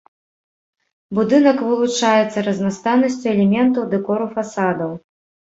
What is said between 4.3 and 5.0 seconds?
фасадаў.